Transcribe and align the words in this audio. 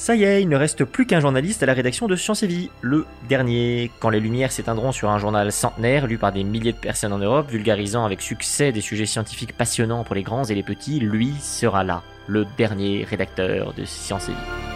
Ça 0.00 0.14
y 0.14 0.22
est, 0.22 0.40
il 0.40 0.48
ne 0.48 0.56
reste 0.56 0.84
plus 0.84 1.06
qu'un 1.06 1.18
journaliste 1.18 1.64
à 1.64 1.66
la 1.66 1.74
rédaction 1.74 2.06
de 2.06 2.14
Science 2.14 2.44
et 2.44 2.46
Vie, 2.46 2.70
le 2.82 3.04
dernier. 3.28 3.90
Quand 3.98 4.10
les 4.10 4.20
lumières 4.20 4.52
s'éteindront 4.52 4.92
sur 4.92 5.10
un 5.10 5.18
journal 5.18 5.50
centenaire 5.50 6.06
lu 6.06 6.18
par 6.18 6.30
des 6.30 6.44
milliers 6.44 6.72
de 6.72 6.78
personnes 6.78 7.12
en 7.12 7.18
Europe, 7.18 7.50
vulgarisant 7.50 8.04
avec 8.04 8.22
succès 8.22 8.70
des 8.70 8.80
sujets 8.80 9.06
scientifiques 9.06 9.56
passionnants 9.56 10.04
pour 10.04 10.14
les 10.14 10.22
grands 10.22 10.44
et 10.44 10.54
les 10.54 10.62
petits, 10.62 11.00
lui 11.00 11.34
sera 11.40 11.82
là, 11.82 12.02
le 12.28 12.46
dernier 12.56 13.04
rédacteur 13.04 13.74
de 13.74 13.84
Science 13.84 14.28
et 14.28 14.32
Vie. 14.32 14.67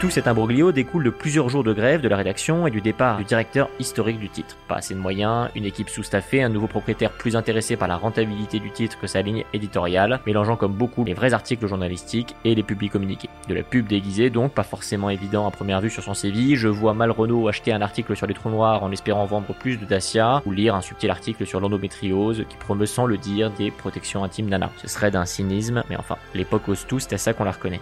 Tout 0.00 0.10
cet 0.10 0.28
imbroglio 0.28 0.70
découle 0.70 1.02
de 1.02 1.10
plusieurs 1.10 1.48
jours 1.48 1.64
de 1.64 1.72
grève 1.72 2.00
de 2.00 2.08
la 2.08 2.16
rédaction 2.16 2.68
et 2.68 2.70
du 2.70 2.80
départ 2.80 3.16
du 3.16 3.24
directeur 3.24 3.68
historique 3.80 4.20
du 4.20 4.28
titre. 4.28 4.56
Pas 4.68 4.76
assez 4.76 4.94
de 4.94 5.00
moyens, 5.00 5.48
une 5.56 5.64
équipe 5.64 5.88
sous-staffée, 5.88 6.40
un 6.40 6.48
nouveau 6.48 6.68
propriétaire 6.68 7.10
plus 7.10 7.34
intéressé 7.34 7.76
par 7.76 7.88
la 7.88 7.96
rentabilité 7.96 8.60
du 8.60 8.70
titre 8.70 8.96
que 9.00 9.08
sa 9.08 9.22
ligne 9.22 9.44
éditoriale, 9.52 10.20
mélangeant 10.24 10.54
comme 10.54 10.72
beaucoup 10.72 11.02
les 11.02 11.14
vrais 11.14 11.34
articles 11.34 11.66
journalistiques 11.66 12.36
et 12.44 12.54
les 12.54 12.62
publics 12.62 12.92
communiqués. 12.92 13.28
De 13.48 13.54
la 13.54 13.64
pub 13.64 13.88
déguisée 13.88 14.30
donc, 14.30 14.52
pas 14.52 14.62
forcément 14.62 15.10
évident 15.10 15.48
à 15.48 15.50
première 15.50 15.80
vue 15.80 15.90
sur 15.90 16.04
son 16.04 16.14
CV, 16.14 16.54
je 16.54 16.68
vois 16.68 16.94
mal 16.94 17.10
Renault 17.10 17.48
acheter 17.48 17.72
un 17.72 17.82
article 17.82 18.14
sur 18.14 18.28
les 18.28 18.34
trous 18.34 18.50
noirs 18.50 18.84
en 18.84 18.92
espérant 18.92 19.26
vendre 19.26 19.52
plus 19.52 19.78
de 19.78 19.84
Dacia, 19.84 20.42
ou 20.46 20.52
lire 20.52 20.76
un 20.76 20.80
subtil 20.80 21.10
article 21.10 21.44
sur 21.44 21.58
l'endométriose 21.58 22.44
qui 22.48 22.56
promeut 22.56 22.86
sans 22.86 23.06
le 23.06 23.16
dire 23.16 23.50
des 23.50 23.72
protections 23.72 24.22
intimes 24.22 24.48
nana. 24.48 24.70
Ce 24.76 24.86
serait 24.86 25.10
d'un 25.10 25.24
cynisme, 25.24 25.82
mais 25.90 25.96
enfin, 25.96 26.18
l'époque 26.36 26.68
ose 26.68 26.86
tout, 26.86 27.00
c'est 27.00 27.14
à 27.14 27.18
ça 27.18 27.32
qu'on 27.32 27.42
la 27.42 27.50
reconnaît. 27.50 27.80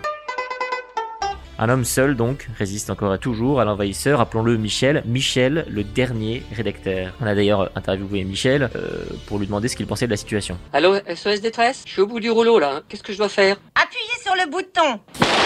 Un 1.59 1.71
homme 1.71 1.85
seul, 1.85 2.17
donc, 2.17 2.49
résiste 2.59 2.91
encore 2.91 3.15
et 3.15 3.19
toujours 3.19 3.61
à 3.61 3.65
l'envahisseur, 3.65 4.21
appelons-le 4.21 4.59
Michel. 4.59 5.03
Michel, 5.07 5.65
le 5.71 5.85
dernier 5.85 6.43
rédacteur. 6.55 7.15
On 7.23 7.27
a 7.27 7.35
d'ailleurs 7.35 7.71
interviewé 7.75 8.25
Michel 8.25 8.69
euh, 8.77 9.05
pour 9.27 9.39
lui 9.39 9.47
demander 9.47 9.69
ce 9.69 9.77
qu'il 9.77 9.87
pensait 9.87 10.05
de 10.05 10.11
la 10.11 10.19
situation. 10.19 10.59
Allô, 10.75 10.97
SOS 11.15 11.41
détresse? 11.41 11.83
Je 11.87 11.93
suis 11.93 12.03
au 12.03 12.07
bout 12.07 12.21
du 12.21 12.31
rouleau 12.31 12.59
là, 12.59 12.83
qu'est-ce 12.89 13.03
que 13.03 13.13
je 13.13 13.17
dois 13.17 13.31
faire? 13.31 13.57
Appuyez 13.75 14.23
sur 14.23 14.35
le 14.35 14.51
bouton 14.51 15.01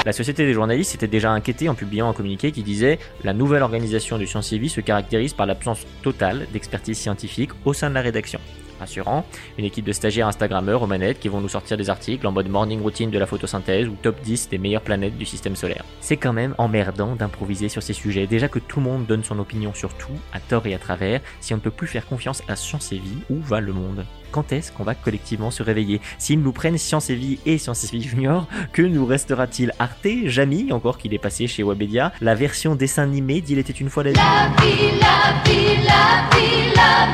La 0.05 0.13
Société 0.13 0.45
des 0.45 0.53
journalistes 0.53 0.91
s'était 0.91 1.07
déjà 1.07 1.31
inquiétée 1.31 1.69
en 1.69 1.75
publiant 1.75 2.11
un 2.11 2.13
communiqué 2.13 2.51
qui 2.51 2.65
disait 2.65 2.99
La 3.23 3.33
nouvelle 3.33 3.63
organisation 3.63 4.19
du 4.19 4.27
Science 4.27 4.53
Vie 4.53 4.69
se 4.69 4.81
caractérise 4.81 5.33
par 5.33 5.47
l'absence 5.47 5.87
totale 6.03 6.49
d'expertise 6.53 6.99
scientifique 6.99 7.51
au 7.65 7.73
sein 7.73 7.89
de 7.89 7.95
la 7.95 8.01
rédaction 8.01 8.41
rassurant, 8.81 9.25
une 9.59 9.65
équipe 9.65 9.85
de 9.85 9.93
stagiaires 9.93 10.27
Instagrammeurs 10.27 10.83
aux 10.83 10.87
manettes 10.87 11.21
qui 11.21 11.29
vont 11.29 11.41
nous 11.41 11.49
sortir 11.49 11.77
des 11.77 11.91
articles 11.91 12.27
en 12.27 12.33
mode 12.33 12.49
morning 12.49 12.81
routine 12.81 13.11
de 13.11 13.19
la 13.19 13.27
photosynthèse 13.27 13.89
ou 13.89 13.97
top 14.03 14.21
10 14.23 14.49
des 14.49 14.59
meilleures 14.59 14.83
planètes 14.83 15.17
du 15.17 15.27
système 15.27 15.57
solaire. 15.57 15.85
C'est 16.01 16.17
quand 16.17 16.33
même 16.33 16.55
emmerdant 16.59 17.15
d'improviser 17.15 17.69
sur 17.69 17.83
ces 17.83 17.93
sujets, 17.93 18.27
déjà 18.27 18.49
que 18.49 18.59
tout 18.59 18.81
le 18.81 18.87
monde 18.87 19.07
donne 19.07 19.25
son 19.25 19.39
opinion 19.39 19.73
sur 19.75 19.95
tout, 19.95 20.19
à 20.33 20.41
tort 20.41 20.67
et 20.67 20.75
à 20.75 20.79
travers, 20.79 21.21
si 21.41 21.55
on 21.55 21.59
ne 21.59 21.63
peut 21.63 21.71
plus 21.71 21.87
faire 21.87 22.07
confiance 22.07 22.43
à 22.49 22.57
Science 22.57 22.93
et 22.93 22.99
Vie, 22.99 23.23
où 23.31 23.41
va 23.41 23.61
le 23.61 23.73
monde? 23.73 24.05
Quand 24.31 24.53
est-ce 24.53 24.71
qu'on 24.71 24.85
va 24.85 24.95
collectivement 24.95 25.51
se 25.51 25.63
réveiller? 25.63 26.01
S'ils 26.19 26.41
nous 26.41 26.53
prennent 26.53 26.79
Science 26.79 27.11
et 27.11 27.17
Vie 27.17 27.41
et 27.47 27.59
Science 27.59 27.85
et 27.85 27.89
Vie 27.97 28.03
Junior, 28.03 28.47
que 28.73 28.83
nous 28.83 29.05
restera-t-il? 29.05 29.73
Arte, 29.79 30.07
Jamie, 30.27 30.73
encore 30.73 30.99
qu'il 30.99 31.15
est 31.15 31.19
passé 31.19 31.47
chez 31.47 31.63
Webedia, 31.63 32.13
la 32.21 32.35
version 32.35 32.77
dessin 32.77 33.03
animé 33.03 33.41
d'Il 33.41 33.59
était 33.59 33.73
une 33.73 33.91
fois 33.91 34.05
la 34.05 34.13
la 34.13 34.49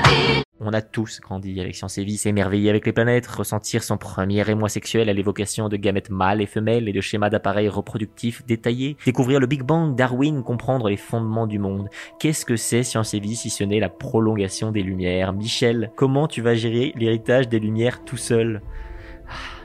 vie 0.03 0.46
on 0.67 0.73
a 0.73 0.83
tous 0.83 1.21
grandi 1.21 1.61
avec 1.61 1.77
Science 1.77 1.97
et 1.99 2.05
Vie, 2.05 2.17
s'émerveiller 2.17 2.71
avec 2.71 2.85
les 2.87 2.93
planètes, 2.93 3.27
ressentir 3.27 3.85
son 3.85 3.97
premier 3.97 4.49
émoi 4.51 4.69
sexuel 4.69 5.09
à 5.09 5.13
l'évocation 5.13 5.69
de 5.69 5.77
gamètes 5.77 6.11
mâles 6.11 6.43
et 6.43 6.47
femelles 6.47 6.89
et 6.89 6.93
de 6.93 7.01
schémas 7.01 7.31
d'appareils 7.31 7.69
reproductifs 7.69 8.45
détaillés, 8.47 8.97
découvrir 9.07 9.39
le 9.39 9.47
Big 9.47 9.63
Bang, 9.63 9.95
Darwin, 9.95 10.43
comprendre 10.43 10.89
les 10.89 10.97
fondements 10.97 11.47
du 11.47 11.61
monde. 11.61 11.89
Qu'est-ce 12.19 12.45
que 12.45 12.57
c'est 12.57 12.83
Science 12.83 13.15
et 13.15 13.21
Vie 13.21 13.37
si 13.37 13.49
ce 13.49 13.63
n'est 13.63 13.81
la 13.81 13.89
prolongation 13.89 14.73
des 14.73 14.83
Lumières? 14.83 15.33
Michel, 15.33 15.93
comment 15.95 16.27
tu 16.27 16.43
vas 16.43 16.55
gérer 16.55 16.93
l'héritage 16.97 17.49
des 17.49 17.61
Lumières 17.61 18.05
tout 18.05 18.17
seul? 18.17 18.61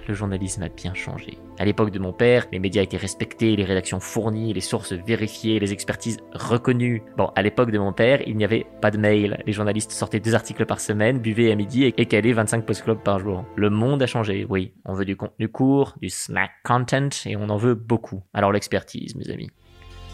Le 0.07 0.13
journalisme 0.13 0.63
a 0.63 0.69
bien 0.69 0.93
changé. 0.93 1.37
À 1.59 1.65
l'époque 1.65 1.91
de 1.91 1.99
mon 1.99 2.13
père, 2.13 2.47
les 2.51 2.59
médias 2.59 2.81
étaient 2.81 2.97
respectés, 2.97 3.55
les 3.55 3.63
rédactions 3.63 3.99
fournies, 3.99 4.53
les 4.53 4.61
sources 4.61 4.93
vérifiées, 4.93 5.59
les 5.59 5.73
expertises 5.73 6.17
reconnues. 6.33 7.03
Bon, 7.17 7.31
à 7.35 7.41
l'époque 7.41 7.71
de 7.71 7.77
mon 7.77 7.93
père, 7.93 8.21
il 8.27 8.37
n'y 8.37 8.43
avait 8.43 8.65
pas 8.81 8.91
de 8.91 8.97
mail. 8.97 9.41
Les 9.45 9.53
journalistes 9.53 9.91
sortaient 9.91 10.19
deux 10.19 10.35
articles 10.35 10.65
par 10.65 10.79
semaine, 10.79 11.19
buvaient 11.19 11.51
à 11.51 11.55
midi 11.55 11.85
et 11.85 12.05
calaient 12.05 12.33
25 12.33 12.65
post-clubs 12.65 13.03
par 13.03 13.19
jour. 13.19 13.45
Le 13.55 13.69
monde 13.69 14.01
a 14.01 14.07
changé, 14.07 14.45
oui. 14.49 14.73
On 14.85 14.93
veut 14.93 15.05
du 15.05 15.15
contenu 15.15 15.49
court, 15.49 15.95
du 16.01 16.09
snack 16.09 16.51
content 16.63 17.09
et 17.25 17.35
on 17.35 17.49
en 17.49 17.57
veut 17.57 17.75
beaucoup. 17.75 18.23
Alors 18.33 18.51
l'expertise, 18.51 19.15
mes 19.15 19.29
amis 19.29 19.51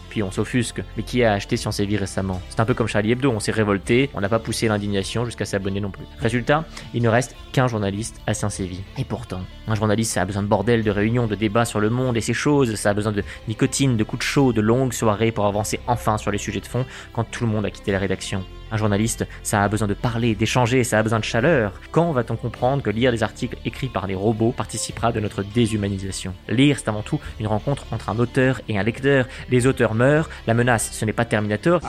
puis 0.08 0.22
on 0.22 0.30
s'offusque. 0.30 0.82
Mais 0.96 1.02
qui 1.02 1.22
a 1.24 1.32
acheté 1.32 1.56
Science 1.56 1.80
et 1.80 1.96
récemment? 1.96 2.40
C'est 2.48 2.60
un 2.60 2.64
peu 2.64 2.74
comme 2.74 2.88
Charlie 2.88 3.12
Hebdo, 3.12 3.30
on 3.30 3.40
s'est 3.40 3.52
révolté, 3.52 4.10
on 4.14 4.20
n'a 4.20 4.28
pas 4.28 4.38
poussé 4.38 4.68
l'indignation 4.68 5.24
jusqu'à 5.24 5.44
s'abonner 5.44 5.80
non 5.80 5.90
plus. 5.90 6.04
Résultat, 6.20 6.64
il 6.94 7.02
ne 7.02 7.08
reste 7.08 7.36
qu'un 7.52 7.68
journaliste 7.68 8.20
à 8.26 8.34
Science 8.34 8.60
et. 8.60 8.68
Et 8.98 9.04
pourtant, 9.04 9.40
un 9.66 9.74
journaliste, 9.74 10.12
ça 10.12 10.22
a 10.22 10.24
besoin 10.24 10.42
de 10.42 10.48
bordel, 10.48 10.82
de 10.82 10.90
réunions, 10.90 11.26
de 11.26 11.34
débats 11.34 11.64
sur 11.64 11.80
le 11.80 11.90
monde 11.90 12.16
et 12.16 12.20
ses 12.20 12.34
choses, 12.34 12.74
ça 12.74 12.90
a 12.90 12.94
besoin 12.94 13.12
de 13.12 13.24
nicotine, 13.46 13.96
de 13.96 14.04
coups 14.04 14.20
de 14.20 14.24
chaud, 14.24 14.52
de 14.52 14.60
longues 14.60 14.92
soirées 14.92 15.32
pour 15.32 15.46
avancer 15.46 15.80
enfin 15.86 16.18
sur 16.18 16.30
les 16.30 16.38
sujets 16.38 16.60
de 16.60 16.66
fond 16.66 16.84
quand 17.12 17.24
tout 17.24 17.44
le 17.44 17.50
monde 17.50 17.64
a 17.64 17.70
quitté 17.70 17.92
la 17.92 17.98
rédaction. 17.98 18.44
Un 18.70 18.76
journaliste, 18.76 19.26
ça 19.42 19.62
a 19.62 19.68
besoin 19.68 19.88
de 19.88 19.94
parler, 19.94 20.34
d'échanger, 20.34 20.84
ça 20.84 20.98
a 20.98 21.02
besoin 21.02 21.20
de 21.20 21.24
chaleur. 21.24 21.72
Quand 21.90 22.12
va-t-on 22.12 22.36
comprendre 22.36 22.82
que 22.82 22.90
lire 22.90 23.12
des 23.12 23.22
articles 23.22 23.56
écrits 23.64 23.88
par 23.88 24.06
des 24.06 24.14
robots 24.14 24.52
participera 24.52 25.10
de 25.12 25.20
notre 25.20 25.42
déshumanisation? 25.42 26.34
Lire, 26.48 26.78
c'est 26.78 26.88
avant 26.88 27.02
tout 27.02 27.20
une 27.40 27.46
rencontre 27.46 27.86
entre 27.92 28.10
un 28.10 28.18
auteur 28.18 28.60
et 28.68 28.78
un 28.78 28.82
lecteur. 28.82 29.26
Les 29.50 29.66
auteurs 29.66 29.94
meurent, 29.94 30.28
la 30.46 30.54
menace, 30.54 30.90
ce 30.92 31.04
n'est 31.04 31.12
pas 31.12 31.24
Terminator. 31.24 31.80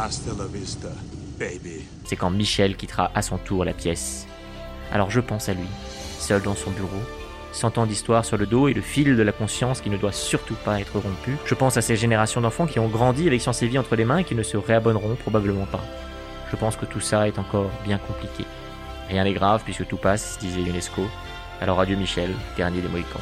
C'est 2.06 2.16
quand 2.16 2.30
Michel 2.30 2.76
quittera 2.76 3.12
à 3.14 3.22
son 3.22 3.38
tour 3.38 3.66
la 3.66 3.74
pièce. 3.74 4.26
Alors 4.92 5.12
je 5.12 5.20
pense 5.20 5.50
à 5.50 5.54
lui, 5.54 5.68
seul 6.18 6.42
dans 6.42 6.56
son 6.56 6.72
bureau, 6.72 6.88
cent 7.52 7.78
ans 7.78 7.86
d'histoire 7.86 8.26
sur 8.26 8.38
le 8.38 8.46
dos 8.46 8.68
et 8.68 8.74
le 8.74 8.82
fil 8.82 9.16
de 9.16 9.24
la 9.24 9.32
conscience 9.32 9.82
qui 9.82 9.90
ne 9.90 9.98
doit 9.98 10.12
surtout 10.12 10.56
pas 10.66 10.80
être 10.80 11.00
rompu. 11.00 11.38
Je 11.46 11.56
pense 11.56 11.78
à 11.78 11.82
ces 11.82 11.96
générations 11.96 12.42
d'enfants 12.42 12.68
qui 12.68 12.80
ont 12.80 12.88
grandi 12.88 13.28
avec 13.28 13.42
Science 13.42 13.62
et 13.64 13.68
Vie 13.68 13.78
entre 13.78 13.96
les 13.96 14.06
mains 14.06 14.20
et 14.20 14.24
qui 14.24 14.36
ne 14.36 14.44
se 14.44 14.58
réabonneront 14.58 15.16
probablement 15.16 15.66
pas. 15.66 15.84
Je 16.52 16.56
pense 16.56 16.76
que 16.76 16.86
tout 16.86 17.00
ça 17.00 17.28
est 17.28 17.40
encore 17.40 17.70
bien 17.84 17.98
compliqué. 17.98 18.46
Rien 19.10 19.24
n'est 19.24 19.34
grave 19.34 19.62
puisque 19.64 19.88
tout 19.88 19.98
passe, 19.98 20.38
disait 20.40 20.62
UNESCO. 20.62 21.08
Alors 21.62 21.80
adieu 21.80 21.96
Michel, 21.96 22.32
dernier 22.58 22.82
des 22.82 22.88
Mohicans. 22.88 23.22